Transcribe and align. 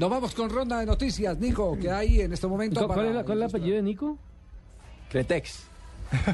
Nos 0.00 0.10
vamos 0.10 0.32
con 0.32 0.48
ronda 0.48 0.78
de 0.78 0.86
noticias, 0.86 1.36
Nico, 1.38 1.76
que 1.76 1.90
hay 1.90 2.20
en 2.20 2.32
este 2.32 2.46
momento. 2.46 2.86
¿Cuál, 2.86 2.98
para- 2.98 3.08
es, 3.08 3.14
la- 3.16 3.24
cuál 3.24 3.38
es 3.38 3.42
el 3.42 3.48
apellido 3.50 3.76
de 3.78 3.82
Nico? 3.82 4.16
Cretex. 5.10 5.64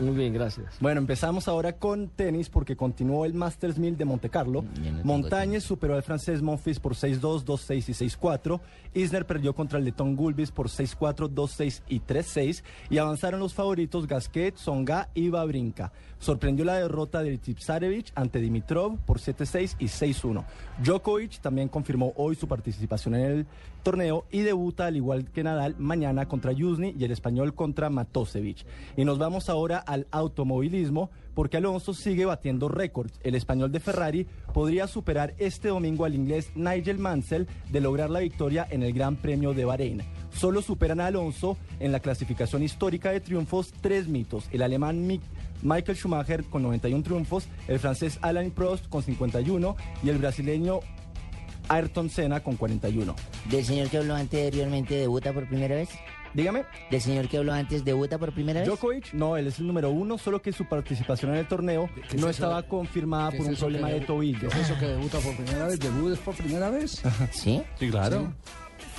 Muy 0.01 0.15
bien, 0.15 0.33
gracias. 0.33 0.77
Bueno, 0.81 1.01
empezamos 1.01 1.49
ahora 1.49 1.77
con 1.77 2.09
tenis 2.09 2.49
porque 2.49 2.77
continuó 2.77 3.25
el 3.25 3.35
Masters 3.35 3.79
1000 3.79 3.97
de 3.97 4.05
Monte 4.05 4.31
Carlo. 4.31 4.65
Montañez 5.03 5.65
superó 5.65 5.95
al 5.95 6.03
francés 6.03 6.43
Monfils 6.43 6.81
por 6.81 6.95
6-2, 6.95 7.45
2-6 7.45 7.89
y 7.89 8.09
6-4. 8.09 8.61
Isner 8.95 9.27
perdió 9.27 9.55
contra 9.55 9.79
el 9.79 9.85
letón 9.85 10.17
Gulbis 10.17 10.51
por 10.51 10.69
6-4, 10.69 11.29
2-6 11.31 11.83
y 11.89 12.01
3-6. 12.01 12.63
Y 12.91 12.99
avanzaron 12.99 13.41
los 13.41 13.55
favoritos 13.55 14.07
Gasquet, 14.07 14.57
Songa 14.57 15.09
y 15.15 15.29
Babrinka. 15.29 15.93
Sorprendió 16.19 16.65
la 16.65 16.77
derrota 16.77 17.23
de 17.23 17.37
Tipsarevich 17.37 18.13
ante 18.15 18.41
Dimitrov 18.41 18.99
por 19.05 19.19
7-6 19.19 19.77
y 19.79 19.87
6-1. 19.87 20.45
Djokovic 20.83 21.41
también 21.41 21.69
confirmó 21.69 22.13
hoy 22.17 22.35
su 22.35 22.49
participación 22.49 23.15
en 23.15 23.25
el 23.25 23.47
torneo 23.83 24.25
y 24.33 24.41
debuta 24.41 24.87
al 24.87 24.97
igual 24.97 25.31
que 25.31 25.45
Nadal 25.45 25.77
mañana 25.79 26.27
contra 26.27 26.53
Yuzny 26.53 26.95
y 26.99 27.05
el 27.05 27.13
español 27.13 27.55
contra 27.55 27.91
Matosevic. 27.91 28.65
Y 28.97 29.05
nos 29.05 29.19
vamos 29.19 29.49
ahora 29.49 29.64
al 29.73 30.07
automovilismo 30.11 31.11
porque 31.35 31.57
Alonso 31.57 31.95
sigue 31.95 32.25
batiendo 32.25 32.69
récords. 32.69 33.19
El 33.23 33.35
español 33.35 33.73
de 33.73 33.81
Ferrari 33.81 34.27
podría 34.53 34.87
superar 34.87 35.35
este 35.39 35.69
domingo 35.69 36.05
al 36.05 36.15
inglés 36.15 36.51
Nigel 36.55 36.99
Mansell 36.99 37.47
de 37.71 37.81
lograr 37.81 38.11
la 38.11 38.21
victoria 38.21 38.67
en 38.71 38.83
el 38.83 38.93
Gran 38.93 39.17
Premio 39.17 39.55
de 39.55 39.65
Bahrein. 39.65 40.03
Solo 40.33 40.63
superan 40.63 41.01
a 41.01 41.07
Alonso 41.07 41.57
en 41.81 41.93
la 41.93 42.01
clasificación 42.01 42.63
histórica 42.63 43.11
de 43.11 43.21
triunfos 43.21 43.73
tres 43.81 44.09
mitos. 44.09 44.49
El 44.53 44.63
alemán 44.63 45.07
Michael 45.63 45.97
Schumacher 45.97 46.45
con 46.45 46.63
91 46.63 47.03
triunfos, 47.03 47.49
el 47.69 47.79
francés 47.79 48.19
Alain 48.23 48.51
Prost 48.51 48.89
con 48.89 49.03
51 49.03 49.77
y 50.03 50.09
el 50.09 50.19
brasileño 50.19 50.81
Ayrton 51.69 52.11
Senna 52.11 52.41
con 52.41 52.57
41. 52.57 53.15
¿Del 53.51 53.65
señor 53.65 53.89
que 53.89 53.99
habló 53.99 54.15
anteriormente 54.15 54.95
debuta 54.95 55.33
por 55.33 55.49
primera 55.49 55.77
vez? 55.77 55.89
Dígame, 56.35 56.65
¿Del 56.91 57.01
señor 57.01 57.29
que 57.29 57.39
habló 57.39 57.53
antes 57.53 57.85
debuta 57.85 58.19
por 58.19 58.33
primera 58.33 58.61
vez? 58.61 58.69
Djokovic, 58.69 59.13
no, 59.15 59.37
él 59.37 59.47
es 59.47 59.59
el 59.61 59.67
número 59.69 59.91
uno, 59.91 60.19
solo 60.19 60.43
que 60.43 60.53
su 60.53 60.65
participación 60.67 61.33
en 61.33 61.39
el 61.39 61.47
torneo 61.49 61.89
¿Qué 61.95 62.01
es 62.17 62.21
no 62.23 62.29
eso? 62.29 62.31
estaba 62.31 62.63
confirmada 62.65 63.31
¿Qué 63.31 63.37
por 63.39 63.47
es 63.47 63.53
un 63.53 63.59
problema 63.59 63.89
de 63.91 64.01
tobillo. 64.01 64.49
¿Qué 64.49 64.61
es 64.61 64.71
eso 64.71 64.79
que 64.79 64.87
debuta 64.87 65.19
por 65.19 65.37
primera 65.37 65.67
vez? 65.69 65.79
¿Debut 65.79 66.13
es 66.13 66.19
por 66.19 66.35
primera 66.35 66.71
vez? 66.71 67.03
¿Sí? 67.31 67.63
Sí, 67.79 67.89
claro. 67.91 68.33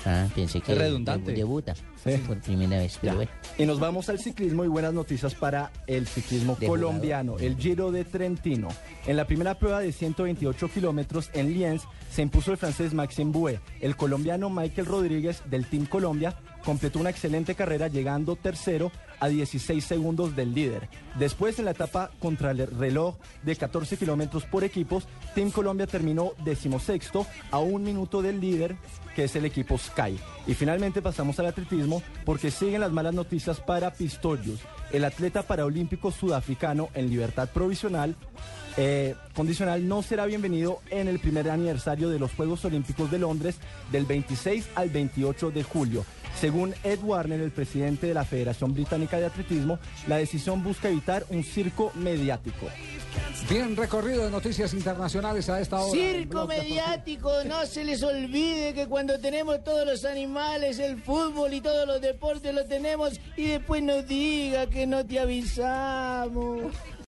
Ah, 0.08 0.28
pensé 0.36 0.62
que 0.62 0.72
Es 0.74 0.78
redundante. 0.78 1.32
debu- 1.34 1.36
debuta 1.38 1.74
Sí. 2.04 2.12
por 2.28 2.40
primera 2.40 2.78
vez, 2.78 3.00
pero 3.02 3.14
Ya. 3.14 3.16
bueno. 3.18 3.32
Y 3.58 3.66
nos 3.66 3.80
vamos 3.80 4.08
al 4.10 4.20
ciclismo 4.20 4.64
y 4.64 4.68
buenas 4.68 4.94
noticias 4.94 5.34
para 5.34 5.72
el 5.88 6.06
ciclismo 6.06 6.56
De 6.60 6.68
colombiano, 6.68 7.38
el 7.40 7.58
Giro 7.58 7.92
de 7.92 8.06
Trentino. 8.06 8.68
En 9.08 9.18
la 9.18 9.26
primera 9.26 9.58
prueba 9.58 9.80
de 9.80 9.92
128 9.92 10.70
kilómetros 10.70 11.32
en 11.34 11.52
Lienz 11.54 11.82
se 12.12 12.22
impuso 12.22 12.52
el 12.52 12.58
francés 12.58 12.94
Maxime 12.94 13.32
Bouet. 13.32 13.60
El 13.82 13.96
colombiano 13.96 14.52
Michael 14.52 14.86
Rodríguez 14.86 15.42
del 15.50 15.66
Team 15.66 15.88
Colombia 15.88 16.36
completó 16.66 17.00
una 17.00 17.12
excelente 17.12 17.56
carrera 17.56 17.88
llegando 17.88 18.36
tercero 18.36 18.92
a 19.20 19.30
16 19.30 19.84
segundos 19.86 20.36
del 20.36 20.54
líder. 20.54 20.90
Después 21.18 21.58
en 21.60 21.66
la 21.66 21.72
etapa 21.72 22.12
contra 22.20 22.52
el 22.52 22.68
reloj 22.68 23.16
de 23.44 23.56
14 23.56 23.96
kilómetros 23.98 24.44
por 24.46 24.64
equipos, 24.64 25.08
Team 25.36 25.52
Colombia 25.52 25.88
terminó 25.88 26.34
decimosexto 26.44 27.26
a 27.52 27.60
un 27.60 27.84
minuto 27.84 28.22
del 28.22 28.42
líder 28.42 28.76
que 29.16 29.26
es 29.26 29.36
el 29.36 29.46
equipo 29.46 29.78
Sky. 29.78 30.20
Y 30.46 30.56
finalmente 30.56 31.02
pasamos 31.02 31.40
al 31.40 31.46
atletismo 31.46 32.04
porque 32.26 32.52
siguen 32.52 32.82
las 32.82 32.92
malas 32.92 33.14
noticias 33.14 33.62
para 33.62 33.94
Pistorius, 33.94 34.60
el 34.92 35.06
atleta 35.06 35.44
paraolímpico 35.44 36.12
sudafricano 36.12 36.90
en 36.94 37.10
libertad 37.10 37.50
provisional. 37.54 38.16
eh, 38.78 39.16
condicional 39.34 39.88
no 39.88 40.02
será 40.02 40.26
bienvenido 40.26 40.82
en 40.90 41.08
el 41.08 41.20
primer 41.20 41.50
aniversario 41.50 42.10
de 42.10 42.20
los 42.20 42.34
Juegos 42.34 42.66
Olímpicos 42.66 43.10
de 43.10 43.20
Londres 43.20 43.56
del 43.90 44.06
26 44.06 44.68
al 44.76 44.90
28 44.90 45.52
de 45.52 45.64
julio. 45.64 46.06
Según 46.46 46.76
Ed 46.84 47.00
Warner, 47.02 47.42
el 47.42 47.50
presidente 47.50 48.06
de 48.06 48.14
la 48.14 48.24
Federación 48.24 48.72
Británica 48.72 49.18
de 49.18 49.26
Atletismo, 49.26 49.80
la 50.08 50.18
decisión 50.18 50.64
busca 50.64 50.90
evitar 50.90 51.26
un 51.32 51.44
circo 51.44 51.92
mediático. 51.96 52.68
Bien 53.50 53.76
recorrido 53.76 54.26
de 54.26 54.30
noticias 54.30 54.72
internacionales 54.76 55.50
a 55.50 55.60
esta 55.60 55.82
hora. 55.82 56.00
Circo 56.00 56.46
mediático, 56.46 57.32
no 57.46 57.66
se 57.66 57.84
les 57.84 58.04
olvide 58.04 58.76
que 58.76 58.86
cuando 58.86 59.20
tenemos 59.20 59.64
todos 59.64 59.88
los 59.88 60.06
animales, 60.06 60.78
el 60.78 61.02
fútbol 61.02 61.52
y 61.52 61.62
todos 61.62 61.88
los 61.88 62.00
deportes 62.00 62.54
lo 62.54 62.64
tenemos 62.66 63.20
y 63.36 63.48
después 63.48 63.82
nos 63.82 64.08
diga 64.08 64.68
que 64.68 64.86
no 64.86 65.04
te 65.04 65.20
avisamos. 65.20 66.74